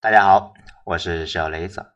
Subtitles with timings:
[0.00, 0.54] 大家好，
[0.84, 1.92] 我是小雷子。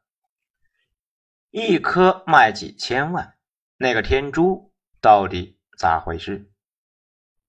[1.52, 3.36] 一颗卖几千万，
[3.76, 6.50] 那个天珠到底咋回事？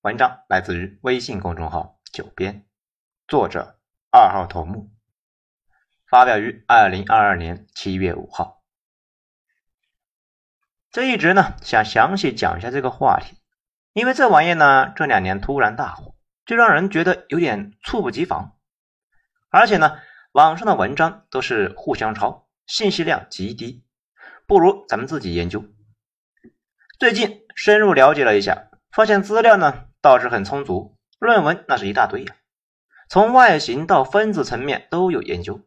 [0.01, 2.67] 文章来自于微信公众号“九编”，
[3.27, 3.79] 作者
[4.11, 4.91] 二号头目，
[6.07, 8.63] 发表于二零二二年七月五号。
[10.91, 13.39] 这一直呢想详细讲一下这个话题，
[13.93, 16.15] 因为这玩意呢这两年突然大火，
[16.45, 18.55] 就让人觉得有点猝不及防，
[19.49, 19.99] 而且呢
[20.33, 23.85] 网上的文章都是互相抄，信息量极低。
[24.47, 25.63] 不如咱们自己研究。
[26.97, 32.35] 最近深入了解了一下，发现资料呢倒是很充足，论文那是一大堆呀，
[33.09, 35.61] 从外形到分子层面都有研究。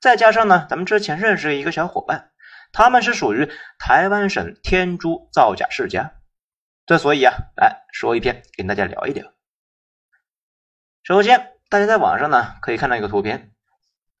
[0.00, 2.32] 再加上呢，咱们之前认识一个小伙伴，
[2.72, 6.14] 他们是属于台湾省天珠造假世家，
[6.84, 9.32] 这所以啊，来说一篇跟大家聊一聊。
[11.04, 13.52] 首先，大家在网上呢可以看到一个图片，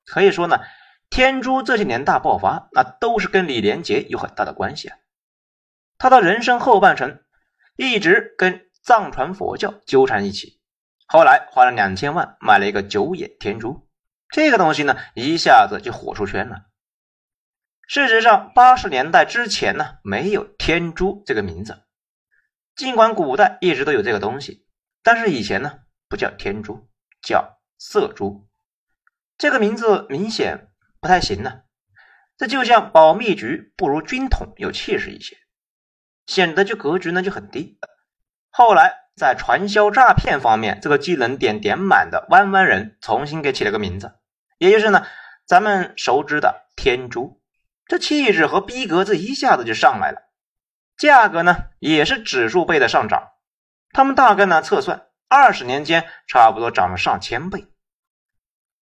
[0.04, 0.58] 可以说呢。
[1.12, 4.96] 天珠这些年大爆发，那都是跟李连杰有很大的关系啊。
[5.98, 7.24] 他的人生后半程
[7.74, 10.60] 一直跟藏传佛教纠缠一起，
[11.08, 13.88] 后来花了两千万买了一个九眼天珠，
[14.30, 16.58] 这个东西呢一下子就火出圈了。
[17.88, 21.82] 事实上，八十年代之前呢没有天珠这个名字，
[22.76, 24.64] 尽管古代一直都有这个东西，
[25.02, 26.88] 但是以前呢不叫天珠，
[27.20, 28.48] 叫色珠，
[29.40, 30.68] 这个名字明显。
[31.00, 31.62] 不太行呢，
[32.36, 35.38] 这就像保密局不如军统有气势一些，
[36.26, 37.78] 显得就格局呢就很低。
[38.50, 44.12] 后来在传销诈骗方面，这个技能点点满的弯弯人重新给起了个名字，
[44.58, 45.06] 也就是呢
[45.46, 47.40] 咱们熟知的天珠，
[47.86, 50.20] 这气质和逼格这一下子就上来了，
[50.98, 53.30] 价格呢也是指数倍的上涨，
[53.92, 57.69] 他们大概呢测算二十年间差不多涨了上千倍。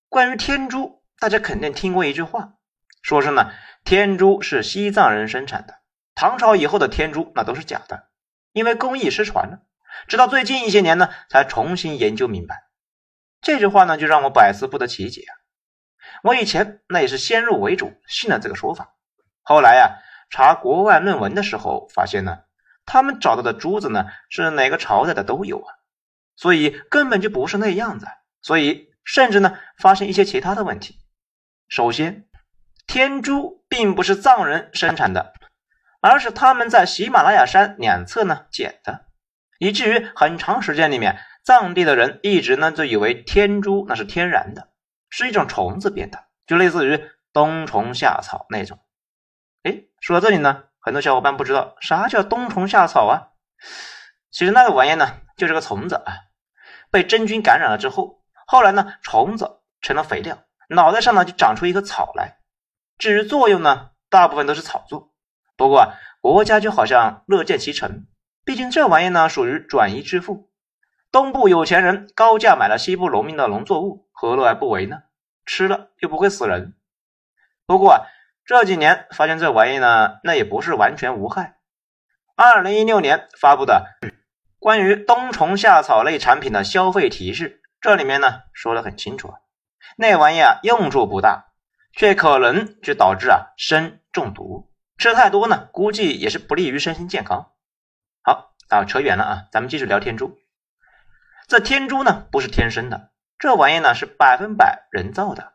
[0.09, 1.03] 关于天珠。
[1.21, 2.55] 大家肯定听过一句话，
[3.03, 3.51] 说是呢，
[3.85, 5.81] 天珠是西藏人生产的，
[6.15, 8.09] 唐朝以后的天珠那都是假的，
[8.53, 9.63] 因为工艺失传了。
[10.07, 12.69] 直到最近一些年呢，才重新研究明白。
[13.41, 15.33] 这句话呢，就让我百思不得其解啊！
[16.23, 18.95] 我以前那也是先入为主信了这个说法，
[19.43, 19.99] 后来呀，
[20.31, 22.39] 查国外论文的时候发现呢，
[22.87, 25.75] 他们找到的珠子呢，是哪个朝代的都有啊，
[26.37, 28.07] 所以根本就不是那样子，
[28.41, 30.99] 所以甚至呢，发生一些其他的问题。
[31.67, 32.29] 首先，
[32.87, 35.33] 天珠并不是藏人生产的，
[36.03, 39.07] 而是他们在喜马拉雅山两侧呢捡的，
[39.59, 44.69] 以至于很长时间里面，藏地的人一直呢就以为天珠那是天然的，
[45.09, 47.03] 是一种虫子变的，就类似于
[47.33, 48.79] 冬虫夏草那种。
[49.63, 53.33] 哎，说到这里呢，很多小伙伴不知道啥叫冬虫夏草啊？
[54.31, 56.13] 其实那个玩意呢，就是个虫子啊，
[56.91, 58.18] 被真菌感染了之后，
[58.51, 60.39] 后来呢，虫子成了肥料。
[60.71, 62.39] 脑袋上呢就长出一棵草来，
[62.97, 65.13] 至于作用呢，大部分都是炒作。
[65.55, 68.07] 不过啊，国家就好像乐见其成，
[68.47, 70.51] 毕竟这玩意呢属于转移致富。
[71.13, 75.03] 东部有钱人高价买了西部农民的农作物，何乐而不为呢？
[75.45, 76.75] 吃了又不会死人。
[77.67, 78.01] 不过啊，
[78.47, 81.59] 这几年发现这玩意呢，那也不是完全无害。
[82.35, 83.99] 二零一六年发布的
[84.59, 89.39] 关于冬虫夏草类产品的消费提示，这里面呢说的很清楚啊。
[89.97, 91.53] 那玩意啊，用处不大，
[91.93, 94.73] 却可能就导致啊砷中毒。
[94.97, 97.53] 吃太多呢，估计也是不利于身心健康。
[98.23, 100.37] 好啊，扯远了啊，咱们继续聊天珠。
[101.47, 105.55] 这天珠呢，不是天生的，这玩意呢是百分百人造的。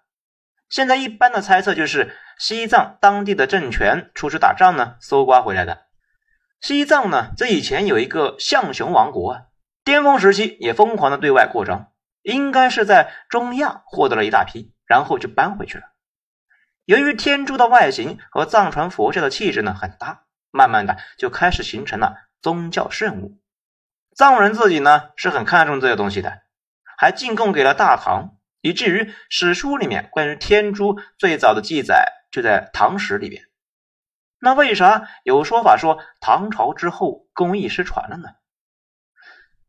[0.70, 5.86] 现在一般的猜测就是西藏当地的政权出去打仗呢，搜刮回来的。
[6.62, 9.42] 西藏呢，这以前有一个象雄王国啊，
[9.84, 11.92] 巅峰时期也疯狂的对外扩张。
[12.24, 15.84] 应该是在中亚获得了一大批，然后就搬回去了。
[16.86, 23.40] 由于天珠的外形和藏传佛教的气质呢很搭，慢慢的就开始形成了宗教圣物。
[24.16, 26.42] 藏人自己呢是很看重这个东西的，
[26.98, 33.44] 还进贡给了大唐，以至于史书里面关于天珠最早的记载就在唐史里边。
[34.40, 38.30] 那为啥有说法说唐朝之后工艺失传了呢？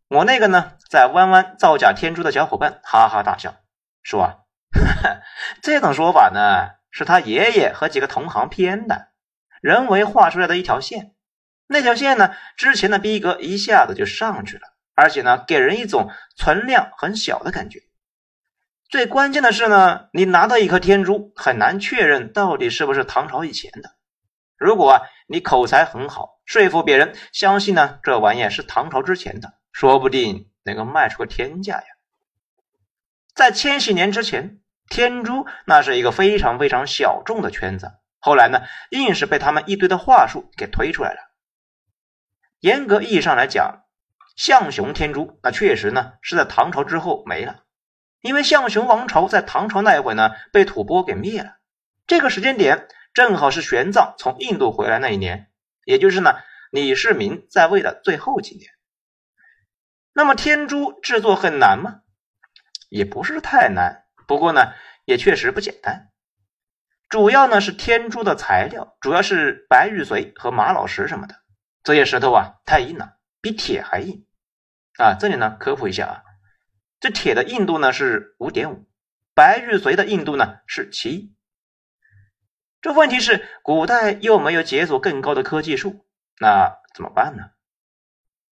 [0.09, 3.57] 我那个呢，在弯弯造假天珠的小伙伴哈哈大笑，
[4.03, 4.37] 说：“啊，
[5.63, 9.09] 这种说法呢，是他爷爷和几个同行编的，
[9.63, 11.15] 人为画出来的一条线。
[11.67, 14.63] 那条线呢，之前的逼格一下子就上去了，
[14.95, 17.81] 而且呢，给人一种存量很小的感觉。
[18.91, 23.97] 最关键的是呢，你拿到一颗天珠，很难确认到底是不是唐朝以前的。
[24.59, 31.87] 如果，你口才很好，说服别人相信呢，这玩意是唐朝之前的。”说不定能够卖出个天价呀！
[33.35, 41.19] 在千禧年之前，天珠那是一个非常非常小众的圈子，后来呢，硬是被他们一堆的话术给推出来了。
[42.61, 43.83] 严格意义上来讲，
[44.37, 47.65] 象雄天珠那确实呢是在唐朝之后没了，
[48.21, 51.57] 因为象雄王朝在唐朝那一会呢被吐蕃给灭了，
[52.07, 55.51] 这个时间点正好是玄奘从印度回来那一年，
[55.85, 56.37] 也就是呢
[56.71, 58.71] 李世民在位的最后几年。
[60.15, 62.01] 那么天珠制作很难吗？
[62.89, 64.73] 也不是太难，不过呢，
[65.05, 66.13] 也确实不简单。
[67.09, 71.35] 主要呢是天珠的材料，主要是白玉髓和玛瑙石什么的。
[71.83, 74.25] 这些石头啊，太硬了，比铁还硬
[74.99, 75.17] 啊！
[75.19, 76.23] 这里呢科普一下啊，
[77.01, 78.87] 这铁的硬度呢是五点五，
[79.35, 81.35] 白玉髓的硬度呢是七。
[82.81, 86.07] 这问题是古代又没有解锁更高的科技树，
[86.39, 87.51] 那怎么办呢？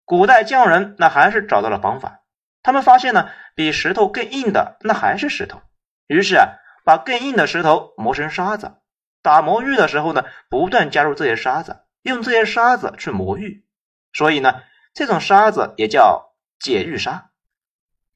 [0.06, 2.20] 古代匠人那还是找到了方法，
[2.62, 5.60] 他们发现呢，比石头更硬的那还是石头，
[6.06, 6.46] 于是啊，
[6.84, 8.76] 把更硬的石头磨成沙子，
[9.20, 13.66] 打磨玉的时候呢，不断加入这些沙子，用这些沙子去磨玉，
[14.12, 14.62] 所以呢，
[14.94, 17.30] 这种沙子也叫解玉沙。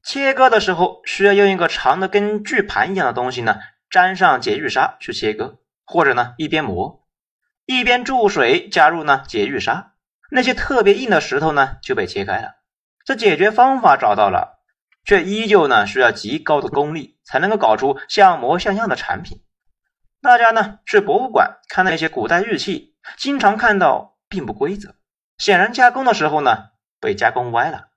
[0.01, 3.59] 切割的时候需要用一个长的跟锯盘一样的东西呢，
[3.89, 7.05] 沾上解玉沙去切割，或者呢，一边磨
[7.65, 9.90] 一边注水加入呢解玉沙。
[10.33, 12.55] 那些特别硬的石头呢，就被切开了。
[13.03, 14.59] 这解决方法找到了，
[15.03, 19.43] 却依旧呢需要极高的功力才能够搞出像模像样的产品。
[20.21, 24.95] 大家呢去博物馆看那些古代玉器，经常看到并不规则，
[25.37, 26.69] 显然加工的时候呢
[27.01, 27.89] 被加工歪了。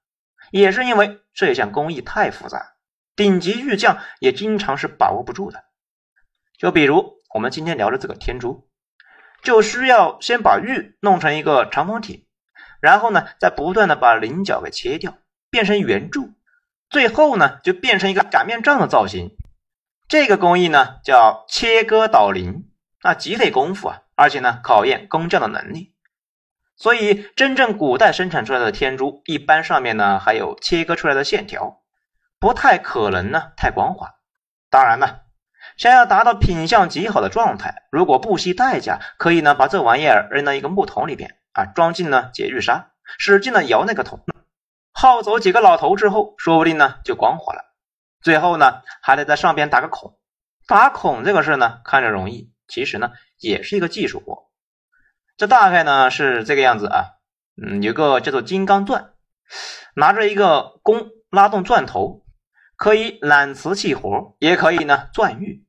[0.50, 2.74] 也是因为这项工艺太复杂，
[3.14, 5.62] 顶级玉匠也经常是把握不住的。
[6.58, 8.68] 就比如我们今天聊的这个天珠，
[9.44, 12.26] 就需要先把玉弄成一个长方体。
[12.80, 15.16] 然后呢，再不断的把棱角给切掉，
[15.48, 16.30] 变成圆柱，
[16.90, 19.36] 最后呢，就变成一个擀面杖的造型。
[20.06, 22.64] 这个工艺呢，叫切割倒棱，
[23.02, 25.94] 那极费功夫啊，而且呢，考验工匠的能力。
[26.76, 31.80] 所以，真正古代生产出来的天珠，一般上面呢，还有切割出来的线条，
[32.38, 34.16] 不太可能呢，太光滑。
[34.68, 35.20] 当然呢，
[35.76, 41.36] 想要达到品相极好的状态，如果不惜代价，可以呢，把这玩意儿扔到一个木桶里边。
[41.52, 44.18] 啊，装进了解玉砂，使劲的摇那个桶，
[44.92, 47.62] 耗走几个老头之后，说不定呢就光滑了。
[48.20, 50.18] 最后呢，还得在上边打个孔。
[50.66, 54.48] 打孔这个事呢，看着容易，其实呢也是一个技术活。
[55.36, 57.04] 这大概呢是这个样子啊，
[57.56, 59.12] 嗯，有个叫做金刚钻，
[59.94, 62.23] 拿着一个弓拉动钻头，
[62.84, 65.64] 可以揽瓷器活，也可以呢钻玉。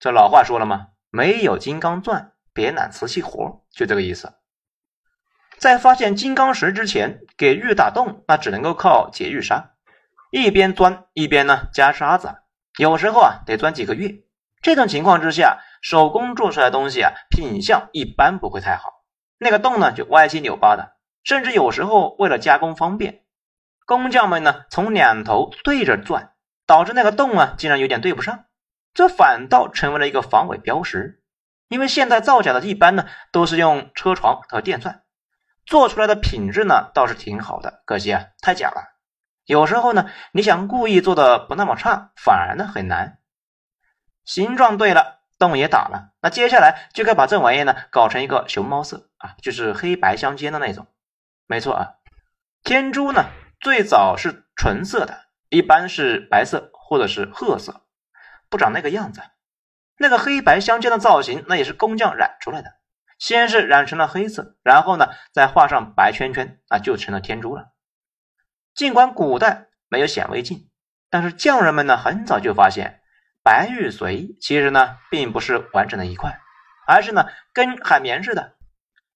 [0.00, 0.88] 这老话说了吗？
[1.10, 4.32] 没有金刚钻，别揽瓷器活，就这个意思。
[5.58, 9.74] 在发现金刚石之前，给玉打洞，那只能够靠解玉砂，
[10.32, 12.34] 一边钻一边呢加沙子，
[12.78, 14.24] 有时候啊得钻几个月。
[14.60, 19.04] 这种情况之下，手工做出来的东西啊，品相一般不会太好，
[19.38, 23.22] 那个洞呢就歪七扭八的，甚至有时候为了加工方便，
[23.86, 26.32] 工匠们呢从两头对着钻，
[26.66, 28.44] 导致那个洞啊竟然有点对不上，
[28.92, 31.22] 这反倒成为了一个防伪标识。
[31.68, 35.02] 因为现在造假的一般呢都是用车床和电钻。
[35.64, 38.82] 做出来的品质呢倒是挺好的，可惜啊太假了。
[39.44, 43.18] 有时候呢，你想故意做的不那么差，反而呢很难。
[44.24, 50.86] 形状对了，洞也打了，那接下来就该把这玩意呢搞成一个熊猫色啊，就是黑白相间的那种。
[51.46, 51.94] 没错啊，
[52.62, 53.26] 天珠呢
[53.60, 57.82] 最早是纯色的，一般是白色或者是褐色，
[58.48, 59.20] 不长那个样子。
[59.98, 62.70] 那个黑白相间的造型，那也是工匠染出来的。
[63.18, 67.72] 先是染成了黑色，然后呢，再画上白圈圈，啊，就成了天珠了。
[68.74, 70.68] 尽管古代没有显微镜，
[71.08, 73.00] 但是匠人们呢，很早就发现，
[73.42, 76.38] 白玉髓其实呢，并不是完整的一块，
[76.86, 78.56] 而是呢，跟海绵似的，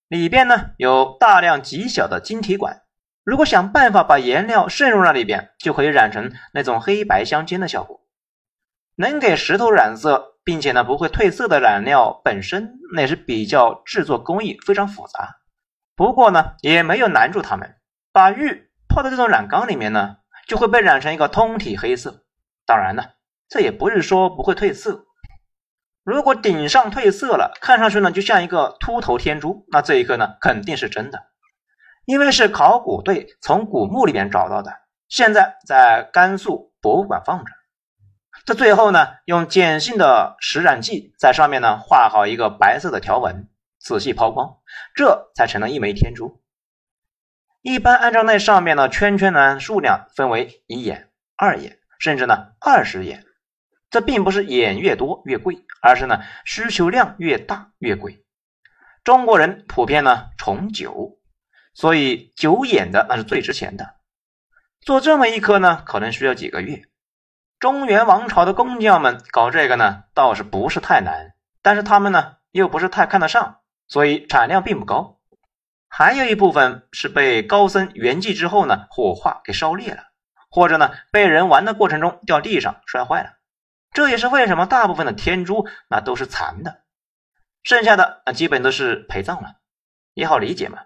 [0.08, 2.80] 里边呢有大量极小的晶体管。
[3.24, 8.00] 如果想办法把颜料渗入那里边，就可以染成那种黑白相间的效果，
[8.96, 10.28] 能给石头染色。
[10.42, 15.36] 并且呢，不会褪色的染料本身那是比较制作工艺非常复杂，
[15.94, 17.76] 不过呢，也没有难住他们。
[18.10, 20.16] 把玉泡在这种染缸里面呢，
[20.48, 22.24] 就会被染成一个通体黑色。
[22.66, 23.04] 当然呢，
[23.50, 25.04] 这也不是说不会褪色。
[26.04, 31.26] 如果顶上褪色了，看上去呢就像一个秃头天珠，那这一颗呢肯定是真的，
[32.04, 34.72] 因为是考古队从古墓里面找到的，
[35.08, 37.52] 现在在甘肃博物馆放着。
[38.44, 44.58] 这最后呢，用碱性的石染剂在上面呢画好一个白色的条纹，仔细抛光，
[44.94, 46.40] 这才成了一枚天珠。
[47.60, 53.26] 一般按照那上面的圈圈呢数量分为一眼、二眼，甚至呢二十眼。
[53.90, 58.24] 这并不是眼越多越贵，而是呢需求量越大越贵。
[59.04, 61.18] 中国人普遍呢崇酒，
[61.72, 63.96] 所以酒眼的那是最值钱的。
[64.80, 66.84] 做这么一颗呢，可能需要几个月。
[67.58, 75.20] 中原王朝的工匠们搞这个呢，倒是不是太难，但是他们呢又不是太看得上，所以产量并不高。
[75.86, 80.04] 还有一部分是被高僧圆寂之后呢，火化给烧裂了，
[80.50, 83.34] 或者呢被人玩的过程中掉地上摔坏了。
[83.92, 86.82] 这也是为什么大部分的天珠那都是残的，
[87.62, 89.56] 剩下的那基本都是陪葬了，
[90.14, 90.78] 也好理解嘛。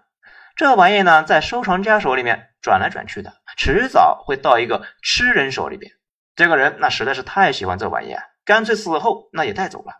[0.55, 5.91] 这玩意呢，在收藏家手里面转来转去的，迟早会到一个吃人手里边。
[6.33, 9.93] 这个人那实在是太喜欢这玩意啊，干脆死后那也带走了。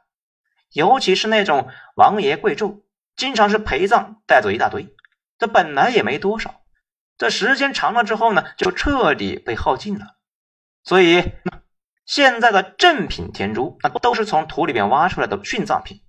[0.72, 2.84] 尤其是那种王爷贵胄，
[3.18, 4.96] 经常是陪葬带走一大堆。
[5.38, 6.62] 这本来也没多少，
[7.18, 10.16] 这时间长了之后呢，就彻底被耗尽了。
[10.84, 11.34] 所以
[12.06, 16.02] 现在的正品天珠，那都是从土里面挖出来的殉葬品。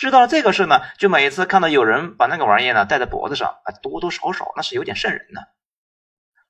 [0.00, 5.42] 知道了这个事呢，就每次看到有人把那个玩意呢戴在脖子上，啊，多多少少那是有点瘆人呢。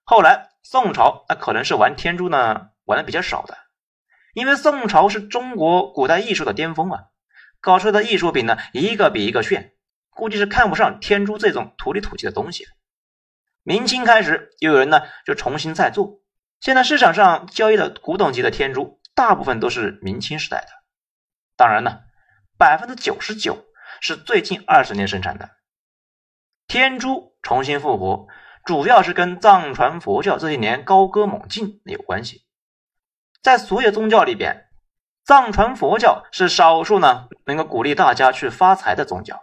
[0.04, 3.58] 后来宋朝那可能是玩天珠呢玩的比较少的，
[4.34, 7.06] 因为宋朝是中国古代艺术的巅峰啊，
[7.60, 9.72] 搞出来的艺术品呢一个比一个炫。
[10.10, 12.68] 估计是看不上天珠这种土里土气的东西。
[13.64, 16.20] 明清开始，又有人呢就重新再做。
[16.60, 20.68] 现在市场上交易的古董级的天珠，大部分都是明清时代的。
[21.56, 22.00] 当然呢，
[22.60, 23.64] 百分之九十九
[24.02, 25.48] 是最近二十年生产的。
[26.68, 28.26] 天珠重新复活，
[28.66, 32.42] 主要是跟藏传佛教这些年高歌猛进有关系。
[33.40, 34.66] 在所有宗教里边，
[35.24, 39.42] 藏传佛教是少数呢能够鼓励大家去发财的宗教。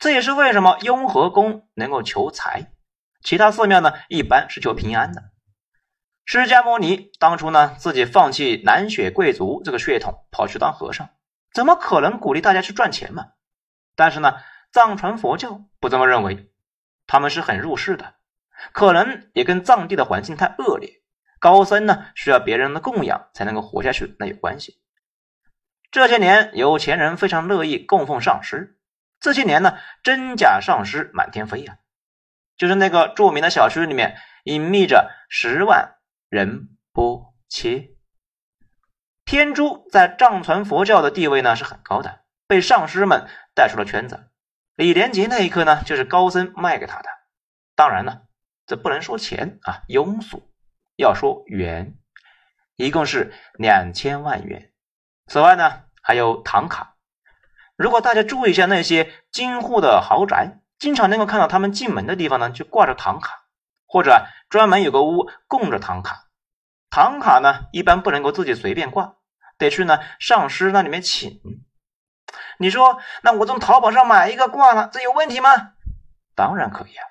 [0.00, 2.72] 这也是为什么雍和宫能够求财，
[3.22, 5.22] 其他寺庙呢一般是求平安的。
[6.24, 11.08] 释迦牟尼当初呢自己放弃南血贵族这个血统，跑去当和尚，
[11.56, 13.28] 怎么可能鼓励大家去赚钱嘛？
[13.94, 14.34] 但是呢，
[14.72, 16.52] 藏传佛教不这么认为，
[17.06, 18.16] 他们是很入世的，
[18.72, 21.00] 可能也跟藏地的环境太恶劣，
[21.40, 24.82] 高僧呢需要别人的供养才能够活下去，那有关系。
[25.90, 28.78] 这些年有钱人非常乐意供奉上师。
[29.18, 31.78] 这些年呢，真假上师满天飞呀，
[32.58, 35.94] 就是那个著名的小区里面隐秘着十万
[36.28, 37.95] 人波切。
[39.26, 44.30] 天珠在藏传佛教的地位呢是很高的，被上师们带出了圈子。
[44.76, 47.08] 李连杰那一刻呢，就是高僧卖给他的。
[47.74, 48.22] 当然了，
[48.68, 50.48] 这不能说钱啊，庸俗，
[50.94, 51.96] 要说元，
[52.76, 54.70] 一共是两千万元。
[55.26, 56.94] 此外呢，还有唐卡。
[57.76, 63.32] 如果大家注意一下那些京沪的豪宅，经常能够看到他们进门的地方呢，就挂着唐卡，
[63.88, 66.25] 或者专门有个屋供着唐卡。
[66.96, 69.16] 唐卡呢，一般不能够自己随便挂，
[69.58, 71.42] 得去呢上师那里面请。
[72.56, 75.50] 你说，那我从淘宝上买一个挂了，这有问题吗？
[76.34, 77.04] 当然可以啊。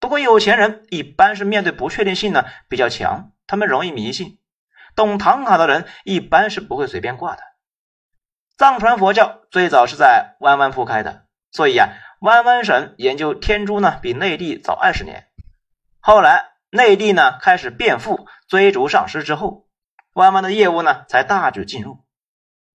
[0.00, 4.40] 不过有钱人一般是面对不确定性呢比较强，他们容易迷信，
[4.96, 7.42] 懂唐卡的人一般是不会随便挂的。
[8.56, 15.28] 藏传佛教最早是在湾湾铺开的，所以啊，湾湾省研究天珠呢比内地早二十年。
[16.00, 19.66] 后来内地呢开始变富，追逐上市之后，
[20.12, 22.04] 弯弯的业务呢才大举进入。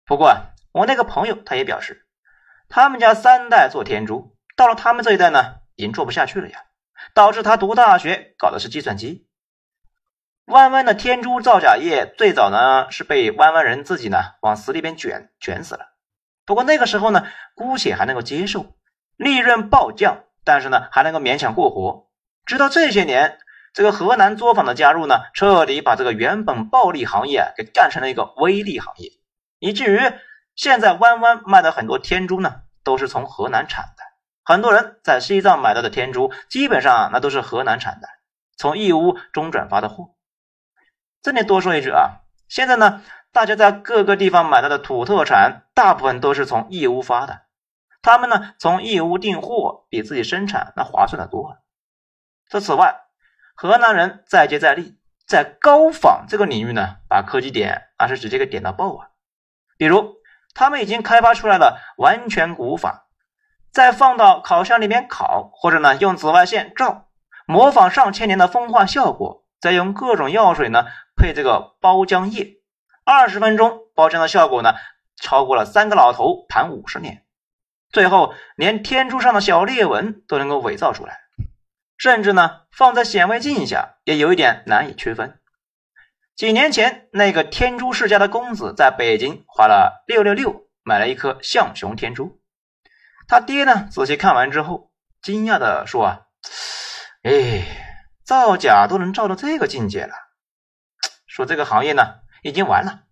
[0.04, 0.36] 不过
[0.72, 2.06] 我那个朋友他也表示，
[2.68, 6.60] 他们家三代做天珠，到了他们这一代呢，已经做不下去了呀，
[7.14, 9.26] 导致他读大学搞的是计算机。
[10.46, 15.86] 弯弯的天珠造假业最早呢是被弯弯人自己呢往死里边卷卷死了，
[16.44, 18.76] 不过那个时候呢姑且还能够接受，
[19.16, 22.08] 利润暴降，但是呢还能够勉强过活。
[22.46, 23.38] 直到这些年，
[23.72, 29.10] 这个河南作坊的加入呢，彻底把这个原本暴利行业给干成了一个微利行业，
[29.58, 30.00] 以至于
[30.56, 34.02] 现在弯弯卖的很多天珠呢都是从河南产的，
[34.44, 38.08] 很多人在西藏买到的天珠基本上那都是河南产的，
[38.56, 40.14] 从义乌中转发的货。
[41.22, 47.42] 这里多说一句啊，现在呢，大家在各个地方买到的土特产，大部分都是从义乌发的。
[48.02, 51.58] 他们呢，从义乌订货比自己生产那划算的多。
[52.48, 53.02] 这此外，
[53.62, 59.08] 河南人再接再厉，在高仿这个领域呢，把科技点那是直接给点到爆啊。
[59.76, 60.14] 比如，
[60.54, 63.08] 他们已经开发出来了完全古法，
[63.70, 67.08] 再放到烤箱里面烤，或者呢用紫外线照，
[67.44, 70.86] 模仿上千年的风化效果，再用各种药水呢。
[71.14, 72.62] 配这个包浆液，
[73.04, 74.72] 二十分钟包浆的效果呢，
[75.20, 77.26] 超过了三个老头盘五十年。
[77.92, 81.19] 最后连天珠上的小裂纹都能够伪造出来，
[82.00, 85.38] 甚至呢放在显微镜下也有一点难以区分。
[86.34, 92.40] 几年前，那个天珠世家的公子在北京花了六六六买了一颗象雄天珠。
[93.28, 94.90] 他爹呢，仔细看完之后，
[95.20, 96.22] 惊讶的说：“啊，
[97.22, 97.66] 哎，
[98.24, 100.14] 造假都能造到这个境界了，
[101.26, 103.02] 说这个行业呢，已经完了，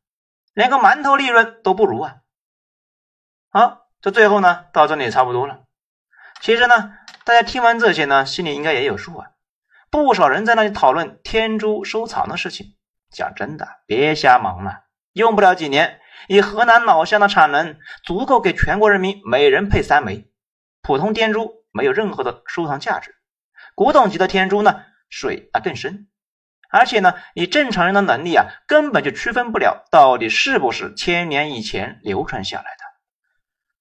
[0.54, 2.16] 连个馒头利润都不如啊。”
[3.52, 5.64] 好，这最后呢，到这里差不多了。
[6.40, 6.97] 其实呢，
[7.28, 9.26] 大家听完这些呢，心里应该也有数啊。
[9.90, 12.68] 不少人在那里讨论天珠收藏的事情。
[13.10, 20.30] 讲真的，别瞎忙了，用不了几年，以河南老乡的产能，足够给全国人民每人配三枚。
[20.80, 23.14] 普通天珠没有任何的收藏价值，
[23.74, 24.80] 古董级的天珠呢，
[25.10, 26.08] 水啊更深。
[26.70, 32.87] 而且呢，以正常人的能力啊，根本就区分不了到底是不是千年以前流传下来的。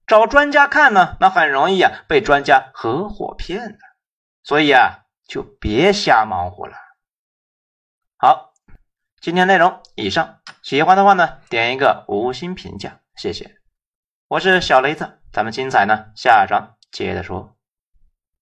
[0.08, 3.78] 找专家看呢，那很容易啊被专家合伙骗的，
[4.42, 6.78] 所以啊就别瞎忙活了。
[8.16, 8.54] 好，
[9.20, 13.58] 今天内容以上，喜欢的话呢点一个五星评价，谢谢。
[14.30, 17.57] 我是小雷子，咱们精彩呢下章接着说。